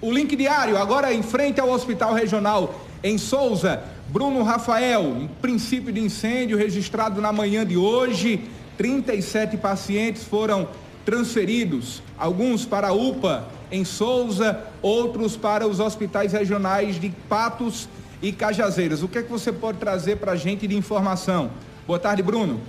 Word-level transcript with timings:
O 0.00 0.12
link 0.12 0.36
diário, 0.36 0.76
agora 0.76 1.12
em 1.12 1.24
frente 1.24 1.60
ao 1.60 1.70
Hospital 1.70 2.14
Regional 2.14 2.72
em 3.02 3.18
Souza. 3.18 3.82
Bruno 4.08 4.44
Rafael, 4.44 5.02
um 5.02 5.26
princípio 5.26 5.92
de 5.92 6.00
incêndio 6.00 6.56
registrado 6.56 7.20
na 7.20 7.32
manhã 7.32 7.66
de 7.66 7.76
hoje. 7.76 8.48
37 8.76 9.56
pacientes 9.56 10.22
foram 10.22 10.68
transferidos, 11.04 12.00
alguns 12.16 12.64
para 12.64 12.88
a 12.88 12.92
UPA 12.92 13.48
em 13.72 13.84
Souza, 13.84 14.60
outros 14.80 15.36
para 15.36 15.66
os 15.66 15.80
hospitais 15.80 16.32
regionais 16.32 17.00
de 17.00 17.10
Patos 17.28 17.88
e 18.22 18.30
Cajazeiras. 18.30 19.02
O 19.02 19.08
que 19.08 19.18
é 19.18 19.22
que 19.22 19.30
você 19.30 19.50
pode 19.50 19.78
trazer 19.78 20.18
para 20.18 20.32
a 20.32 20.36
gente 20.36 20.68
de 20.68 20.76
informação? 20.76 21.50
Boa 21.88 21.98
tarde, 21.98 22.22
Bruno. 22.22 22.60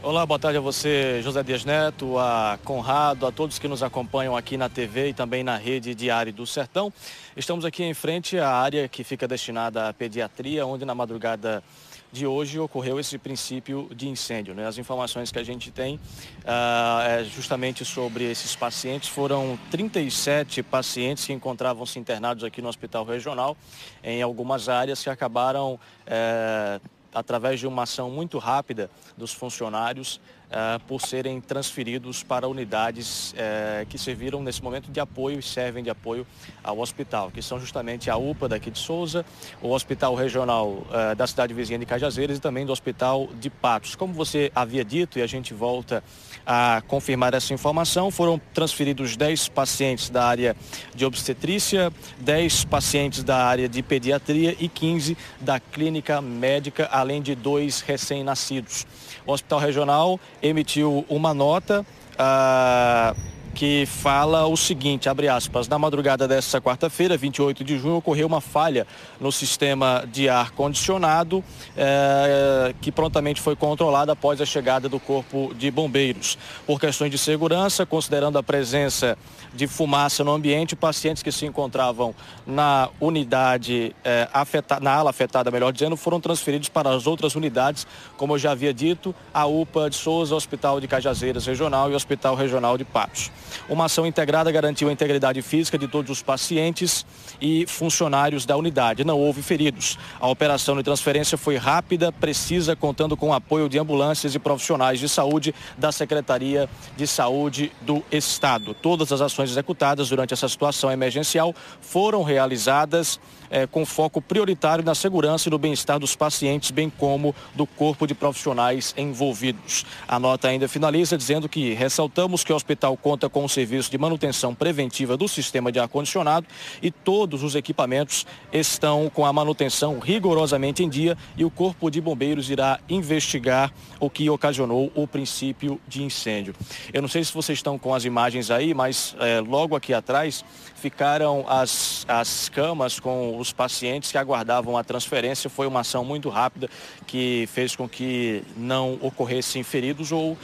Olá, 0.00 0.24
boa 0.24 0.38
tarde 0.38 0.56
a 0.56 0.60
você, 0.60 1.20
José 1.22 1.42
Dias 1.42 1.64
Neto, 1.64 2.16
a 2.20 2.56
Conrado, 2.64 3.26
a 3.26 3.32
todos 3.32 3.58
que 3.58 3.66
nos 3.66 3.82
acompanham 3.82 4.36
aqui 4.36 4.56
na 4.56 4.68
TV 4.68 5.08
e 5.08 5.12
também 5.12 5.42
na 5.42 5.56
rede 5.56 5.92
Diário 5.92 6.32
do 6.32 6.46
Sertão. 6.46 6.92
Estamos 7.36 7.64
aqui 7.64 7.82
em 7.82 7.92
frente 7.92 8.38
à 8.38 8.48
área 8.48 8.86
que 8.86 9.02
fica 9.02 9.26
destinada 9.26 9.88
à 9.88 9.92
pediatria, 9.92 10.64
onde 10.64 10.84
na 10.84 10.94
madrugada 10.94 11.64
de 12.12 12.28
hoje 12.28 12.60
ocorreu 12.60 13.00
esse 13.00 13.18
princípio 13.18 13.90
de 13.92 14.08
incêndio. 14.08 14.54
Né? 14.54 14.68
As 14.68 14.78
informações 14.78 15.32
que 15.32 15.38
a 15.40 15.44
gente 15.44 15.72
tem 15.72 15.96
uh, 15.96 17.02
é 17.04 17.24
justamente 17.24 17.84
sobre 17.84 18.22
esses 18.22 18.54
pacientes. 18.54 19.08
Foram 19.08 19.58
37 19.68 20.62
pacientes 20.62 21.26
que 21.26 21.32
encontravam-se 21.32 21.98
internados 21.98 22.44
aqui 22.44 22.62
no 22.62 22.68
Hospital 22.68 23.04
Regional, 23.04 23.56
em 24.04 24.22
algumas 24.22 24.68
áreas 24.68 25.02
que 25.02 25.10
acabaram. 25.10 25.74
Uh, 26.06 26.97
através 27.18 27.60
de 27.60 27.66
uma 27.66 27.82
ação 27.82 28.10
muito 28.10 28.38
rápida 28.38 28.90
dos 29.16 29.32
funcionários, 29.32 30.20
uh, 30.48 30.80
por 30.86 31.00
serem 31.00 31.40
transferidos 31.40 32.22
para 32.22 32.48
unidades 32.48 33.32
uh, 33.32 33.86
que 33.86 33.98
serviram 33.98 34.42
nesse 34.42 34.62
momento 34.62 34.90
de 34.90 35.00
apoio 35.00 35.38
e 35.38 35.42
servem 35.42 35.82
de 35.82 35.90
apoio 35.90 36.26
ao 36.62 36.78
hospital, 36.78 37.30
que 37.30 37.42
são 37.42 37.60
justamente 37.60 38.10
a 38.10 38.16
UPA 38.16 38.48
daqui 38.48 38.70
de 38.70 38.78
Souza, 38.78 39.24
o 39.62 39.70
Hospital 39.70 40.14
Regional 40.14 40.68
uh, 40.68 41.14
da 41.16 41.26
cidade 41.26 41.54
vizinha 41.54 41.78
de 41.78 41.86
Cajazeiras 41.86 42.38
e 42.38 42.40
também 42.40 42.66
do 42.66 42.72
Hospital 42.72 43.28
de 43.40 43.50
Patos. 43.50 43.94
Como 43.94 44.12
você 44.12 44.50
havia 44.54 44.84
dito, 44.84 45.18
e 45.18 45.22
a 45.22 45.26
gente 45.26 45.54
volta 45.54 46.02
a 46.46 46.82
confirmar 46.86 47.34
essa 47.34 47.52
informação, 47.52 48.10
foram 48.10 48.40
transferidos 48.54 49.16
10 49.16 49.48
pacientes 49.48 50.10
da 50.10 50.24
área 50.24 50.56
de 50.94 51.04
obstetrícia, 51.04 51.92
10 52.20 52.64
pacientes 52.64 53.22
da 53.22 53.44
área 53.44 53.68
de 53.68 53.82
pediatria 53.82 54.56
e 54.58 54.68
15 54.68 55.16
da 55.40 55.60
clínica 55.60 56.20
médica, 56.20 56.88
além 56.90 57.20
de 57.20 57.34
dois 57.34 57.80
recém-nascidos. 57.80 58.86
O 59.26 59.32
Hospital 59.32 59.58
Regional 59.58 60.20
emitiu 60.42 61.04
uma 61.08 61.32
nota. 61.34 61.84
Uh, 62.14 63.37
que 63.58 63.86
fala 63.86 64.46
o 64.46 64.56
seguinte, 64.56 65.08
abre 65.08 65.26
aspas, 65.26 65.66
na 65.66 65.76
madrugada 65.76 66.28
desta 66.28 66.60
quarta-feira, 66.60 67.16
28 67.16 67.64
de 67.64 67.76
junho, 67.76 67.96
ocorreu 67.96 68.24
uma 68.24 68.40
falha 68.40 68.86
no 69.20 69.32
sistema 69.32 70.04
de 70.12 70.28
ar 70.28 70.52
condicionado, 70.52 71.42
eh, 71.76 72.72
que 72.80 72.92
prontamente 72.92 73.40
foi 73.40 73.56
controlada 73.56 74.12
após 74.12 74.40
a 74.40 74.46
chegada 74.46 74.88
do 74.88 75.00
corpo 75.00 75.52
de 75.58 75.72
bombeiros. 75.72 76.38
Por 76.68 76.78
questões 76.78 77.10
de 77.10 77.18
segurança, 77.18 77.84
considerando 77.84 78.38
a 78.38 78.44
presença 78.44 79.18
de 79.52 79.66
fumaça 79.66 80.22
no 80.22 80.30
ambiente, 80.30 80.76
pacientes 80.76 81.20
que 81.20 81.32
se 81.32 81.44
encontravam 81.44 82.14
na 82.46 82.88
unidade 83.00 83.92
eh, 84.04 84.28
afetada, 84.32 84.80
na 84.80 84.92
ala 84.92 85.10
afetada, 85.10 85.50
melhor 85.50 85.72
dizendo, 85.72 85.96
foram 85.96 86.20
transferidos 86.20 86.68
para 86.68 86.90
as 86.90 87.08
outras 87.08 87.34
unidades, 87.34 87.88
como 88.16 88.34
eu 88.34 88.38
já 88.38 88.52
havia 88.52 88.72
dito, 88.72 89.12
a 89.34 89.46
UPA 89.46 89.90
de 89.90 89.96
Souza, 89.96 90.36
Hospital 90.36 90.80
de 90.80 90.86
Cajazeiras 90.86 91.44
Regional 91.44 91.90
e 91.90 91.94
Hospital 91.96 92.36
Regional 92.36 92.78
de 92.78 92.84
Patos. 92.84 93.32
Uma 93.68 93.86
ação 93.86 94.06
integrada 94.06 94.50
garantiu 94.50 94.88
a 94.88 94.92
integridade 94.92 95.40
física 95.42 95.78
de 95.78 95.88
todos 95.88 96.10
os 96.10 96.22
pacientes 96.22 97.04
e 97.40 97.66
funcionários 97.66 98.44
da 98.44 98.56
unidade. 98.56 99.04
Não 99.04 99.18
houve 99.18 99.42
feridos. 99.42 99.98
A 100.20 100.28
operação 100.28 100.76
de 100.76 100.82
transferência 100.82 101.38
foi 101.38 101.56
rápida, 101.56 102.10
precisa, 102.10 102.74
contando 102.74 103.16
com 103.16 103.28
o 103.30 103.32
apoio 103.34 103.68
de 103.68 103.78
ambulâncias 103.78 104.34
e 104.34 104.38
profissionais 104.38 104.98
de 104.98 105.08
saúde 105.08 105.54
da 105.76 105.92
Secretaria 105.92 106.68
de 106.96 107.06
Saúde 107.06 107.72
do 107.82 108.02
Estado. 108.10 108.74
Todas 108.74 109.12
as 109.12 109.20
ações 109.20 109.50
executadas 109.50 110.08
durante 110.08 110.34
essa 110.34 110.48
situação 110.48 110.90
emergencial 110.90 111.54
foram 111.80 112.22
realizadas 112.22 113.20
é, 113.50 113.66
com 113.66 113.84
foco 113.86 114.20
prioritário 114.20 114.84
na 114.84 114.94
segurança 114.94 115.48
e 115.48 115.50
no 115.50 115.58
bem-estar 115.58 115.98
dos 115.98 116.14
pacientes, 116.14 116.70
bem 116.70 116.90
como 116.90 117.34
do 117.54 117.66
corpo 117.66 118.06
de 118.06 118.14
profissionais 118.14 118.94
envolvidos. 118.96 119.84
A 120.06 120.18
nota 120.18 120.48
ainda 120.48 120.68
finaliza 120.68 121.16
dizendo 121.16 121.48
que 121.48 121.72
ressaltamos 121.74 122.44
que 122.44 122.52
o 122.52 122.56
hospital 122.56 122.96
conta 122.96 123.28
com 123.28 123.37
um 123.44 123.48
serviço 123.48 123.90
de 123.90 123.98
manutenção 123.98 124.54
preventiva 124.54 125.16
do 125.16 125.28
sistema 125.28 125.70
de 125.72 125.78
ar-condicionado 125.78 126.46
e 126.82 126.90
todos 126.90 127.42
os 127.42 127.54
equipamentos 127.54 128.26
estão 128.52 129.10
com 129.12 129.24
a 129.24 129.32
manutenção 129.32 129.98
rigorosamente 129.98 130.82
em 130.82 130.88
dia 130.88 131.16
e 131.36 131.44
o 131.44 131.50
corpo 131.50 131.90
de 131.90 132.00
bombeiros 132.00 132.50
irá 132.50 132.78
investigar 132.88 133.72
o 134.00 134.08
que 134.08 134.28
ocasionou 134.30 134.92
o 134.94 135.06
princípio 135.06 135.80
de 135.86 136.02
incêndio. 136.02 136.54
Eu 136.92 137.02
não 137.02 137.08
sei 137.08 137.24
se 137.24 137.32
vocês 137.32 137.58
estão 137.58 137.78
com 137.78 137.94
as 137.94 138.04
imagens 138.04 138.50
aí, 138.50 138.74
mas 138.74 139.14
é, 139.20 139.40
logo 139.40 139.76
aqui 139.76 139.92
atrás 139.92 140.44
ficaram 140.74 141.44
as, 141.48 142.04
as 142.08 142.48
camas 142.48 143.00
com 143.00 143.36
os 143.38 143.52
pacientes 143.52 144.12
que 144.12 144.18
aguardavam 144.18 144.76
a 144.76 144.84
transferência. 144.84 145.50
Foi 145.50 145.66
uma 145.66 145.80
ação 145.80 146.04
muito 146.04 146.28
rápida 146.28 146.68
que 147.06 147.48
fez 147.52 147.74
com 147.74 147.88
que 147.88 148.42
não 148.56 148.98
ocorressem 149.02 149.62
feridos 149.62 150.12
ou 150.12 150.36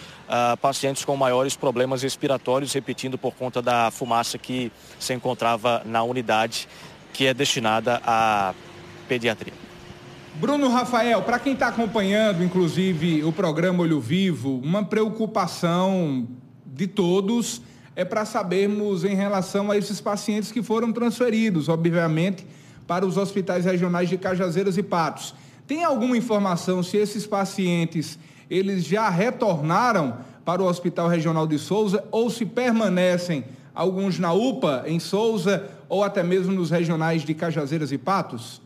pacientes 0.61 1.05
com 1.05 1.17
maiores 1.17 1.57
problemas 1.57 2.03
respiratórios, 2.03 2.73
repetindo 2.73 3.19
por 3.19 3.35
conta 3.35 3.61
da 3.61 3.91
fumaça 3.91 4.39
que 4.39 4.73
se 4.99 5.13
encontrava 5.13 5.83
na 5.85 6.03
unidade 6.03 6.69
que 7.13 7.27
é 7.27 7.35
destinada 7.35 8.01
à 8.05 8.53
pediatria. 9.09 9.53
Bruno 10.35 10.69
Rafael, 10.69 11.23
para 11.23 11.39
quem 11.39 11.53
está 11.53 11.69
acompanhando, 11.69 12.43
inclusive, 12.43 13.23
o 13.23 13.33
programa 13.33 13.83
Olho 13.83 14.01
Vivo, 14.01 14.61
uma 14.65 14.85
preocupação 14.85 16.27
de 16.67 16.89
todos 16.89 17.63
é 17.95 18.05
para 18.05 18.25
sabermos 18.25 19.05
em 19.05 19.15
relação 19.15 19.71
a 19.71 19.79
esses 19.79 20.01
pacientes 20.01 20.51
que 20.51 20.61
foram 20.61 20.93
transferidos, 20.93 21.69
obviamente, 21.69 22.45
para 22.87 23.07
os 23.07 23.17
hospitais 23.17 23.65
regionais 23.65 24.09
de 24.09 24.19
Cajazeiras 24.19 24.77
e 24.77 24.83
Patos. 24.83 25.35
Tem 25.69 25.85
alguma 25.85 26.17
informação 26.17 26.83
se 26.83 26.97
esses 26.97 27.27
pacientes 27.27 28.19
eles 28.51 28.85
já 28.85 29.09
retornaram 29.09 30.17
para 30.45 30.63
o 30.63 30.67
Hospital 30.67 31.09
Regional 31.09 31.47
de 31.47 31.59
Souza 31.59 32.05
ou 32.11 32.29
se 32.29 32.45
permanecem 32.45 33.45
alguns 33.75 34.19
na 34.19 34.33
UPA 34.33 34.85
em 34.87 35.01
Souza 35.01 35.69
ou 35.89 36.05
até 36.05 36.23
mesmo 36.23 36.53
nos 36.53 36.71
regionais 36.71 37.23
de 37.23 37.35
Cajazeiras 37.35 37.93
e 37.93 37.99
Patos? 37.99 38.61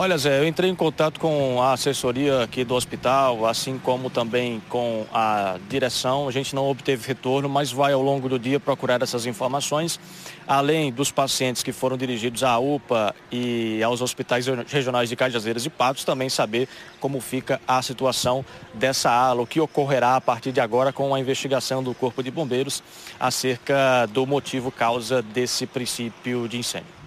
Olha, 0.00 0.16
Zé, 0.16 0.38
eu 0.38 0.46
entrei 0.46 0.70
em 0.70 0.76
contato 0.76 1.18
com 1.18 1.60
a 1.60 1.72
assessoria 1.72 2.44
aqui 2.44 2.62
do 2.62 2.72
hospital, 2.76 3.44
assim 3.44 3.80
como 3.80 4.08
também 4.08 4.62
com 4.68 5.04
a 5.12 5.58
direção. 5.68 6.28
A 6.28 6.30
gente 6.30 6.54
não 6.54 6.70
obteve 6.70 7.04
retorno, 7.04 7.48
mas 7.48 7.72
vai 7.72 7.92
ao 7.92 8.00
longo 8.00 8.28
do 8.28 8.38
dia 8.38 8.60
procurar 8.60 9.02
essas 9.02 9.26
informações, 9.26 9.98
além 10.46 10.92
dos 10.92 11.10
pacientes 11.10 11.64
que 11.64 11.72
foram 11.72 11.96
dirigidos 11.96 12.44
à 12.44 12.56
UPA 12.60 13.12
e 13.32 13.82
aos 13.82 14.00
hospitais 14.00 14.46
regionais 14.68 15.08
de 15.08 15.16
Cajazeiras 15.16 15.66
e 15.66 15.68
Patos, 15.68 16.04
também 16.04 16.28
saber 16.28 16.68
como 17.00 17.20
fica 17.20 17.60
a 17.66 17.82
situação 17.82 18.44
dessa 18.74 19.10
ala, 19.10 19.42
o 19.42 19.46
que 19.48 19.58
ocorrerá 19.58 20.14
a 20.14 20.20
partir 20.20 20.52
de 20.52 20.60
agora 20.60 20.92
com 20.92 21.12
a 21.12 21.18
investigação 21.18 21.82
do 21.82 21.92
Corpo 21.92 22.22
de 22.22 22.30
Bombeiros 22.30 22.84
acerca 23.18 24.06
do 24.06 24.24
motivo 24.24 24.70
causa 24.70 25.20
desse 25.20 25.66
princípio 25.66 26.46
de 26.46 26.56
incêndio. 26.56 26.97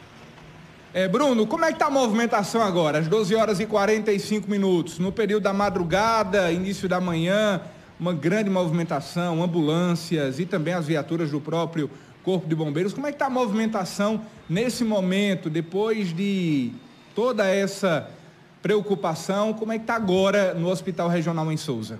É, 0.93 1.07
Bruno, 1.07 1.47
como 1.47 1.63
é 1.63 1.69
que 1.69 1.75
está 1.75 1.85
a 1.85 1.89
movimentação 1.89 2.61
agora? 2.61 2.99
Às 2.99 3.07
12 3.07 3.33
horas 3.33 3.61
e 3.61 3.65
45 3.65 4.51
minutos, 4.51 4.99
no 4.99 5.09
período 5.09 5.43
da 5.43 5.53
madrugada, 5.53 6.51
início 6.51 6.89
da 6.89 6.99
manhã, 6.99 7.61
uma 7.97 8.13
grande 8.13 8.49
movimentação, 8.49 9.41
ambulâncias 9.41 10.37
e 10.37 10.45
também 10.45 10.73
as 10.73 10.85
viaturas 10.85 11.31
do 11.31 11.39
próprio 11.39 11.89
Corpo 12.23 12.45
de 12.45 12.53
Bombeiros. 12.53 12.91
Como 12.91 13.07
é 13.07 13.09
que 13.11 13.15
está 13.15 13.27
a 13.27 13.29
movimentação 13.29 14.21
nesse 14.49 14.83
momento, 14.83 15.49
depois 15.49 16.13
de 16.13 16.73
toda 17.15 17.47
essa 17.47 18.09
preocupação? 18.61 19.53
Como 19.53 19.71
é 19.71 19.77
que 19.77 19.85
está 19.85 19.95
agora 19.95 20.53
no 20.53 20.69
Hospital 20.69 21.07
Regional 21.07 21.49
em 21.53 21.57
Souza? 21.57 21.99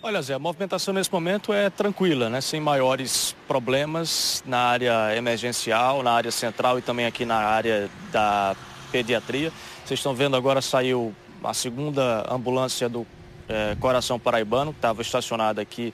Olha, 0.00 0.22
Zé, 0.22 0.34
a 0.34 0.38
movimentação 0.38 0.94
nesse 0.94 1.12
momento 1.12 1.52
é 1.52 1.68
tranquila, 1.68 2.30
né? 2.30 2.40
sem 2.40 2.60
maiores 2.60 3.34
problemas 3.48 4.44
na 4.46 4.58
área 4.58 5.16
emergencial, 5.16 6.04
na 6.04 6.12
área 6.12 6.30
central 6.30 6.78
e 6.78 6.82
também 6.82 7.04
aqui 7.04 7.24
na 7.24 7.34
área 7.34 7.90
da 8.12 8.54
pediatria. 8.92 9.52
Vocês 9.84 9.98
estão 9.98 10.14
vendo 10.14 10.36
agora 10.36 10.62
saiu 10.62 11.12
a 11.42 11.52
segunda 11.52 12.24
ambulância 12.32 12.88
do 12.88 13.04
é, 13.48 13.76
Coração 13.80 14.20
Paraibano, 14.20 14.72
que 14.72 14.78
estava 14.78 15.02
estacionada 15.02 15.60
aqui 15.60 15.92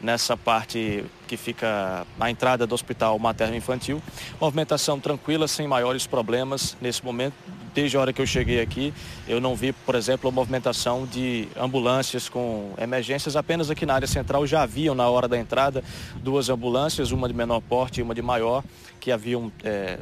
nessa 0.00 0.36
parte 0.36 1.04
que 1.26 1.36
fica 1.36 2.06
na 2.16 2.30
entrada 2.30 2.68
do 2.68 2.74
Hospital 2.74 3.18
Materno 3.18 3.56
Infantil. 3.56 4.00
Movimentação 4.40 5.00
tranquila, 5.00 5.48
sem 5.48 5.66
maiores 5.66 6.06
problemas 6.06 6.76
nesse 6.80 7.04
momento 7.04 7.34
desde 7.74 7.96
a 7.96 8.00
hora 8.00 8.12
que 8.12 8.20
eu 8.20 8.26
cheguei 8.26 8.60
aqui, 8.60 8.92
eu 9.28 9.40
não 9.40 9.54
vi, 9.54 9.72
por 9.72 9.94
exemplo, 9.94 10.28
a 10.28 10.32
movimentação 10.32 11.06
de 11.06 11.48
ambulâncias 11.56 12.28
com 12.28 12.72
emergências. 12.78 13.36
Apenas 13.36 13.70
aqui 13.70 13.86
na 13.86 13.94
área 13.94 14.06
central 14.06 14.46
já 14.46 14.62
haviam, 14.62 14.94
na 14.94 15.08
hora 15.08 15.28
da 15.28 15.38
entrada, 15.38 15.82
duas 16.16 16.48
ambulâncias, 16.48 17.10
uma 17.10 17.28
de 17.28 17.34
menor 17.34 17.60
porte 17.60 18.00
e 18.00 18.02
uma 18.02 18.14
de 18.14 18.22
maior, 18.22 18.62
que 18.98 19.12
haviam 19.12 19.52
é, 19.62 19.98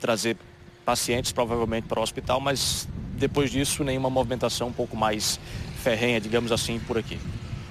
trazer 0.00 0.36
pacientes 0.84 1.32
provavelmente 1.32 1.86
para 1.86 2.00
o 2.00 2.02
hospital, 2.02 2.40
mas 2.40 2.88
depois 3.18 3.50
disso 3.50 3.84
nenhuma 3.84 4.08
movimentação 4.08 4.68
um 4.68 4.72
pouco 4.72 4.96
mais 4.96 5.38
ferrenha, 5.82 6.20
digamos 6.20 6.50
assim, 6.50 6.78
por 6.78 6.96
aqui. 6.96 7.18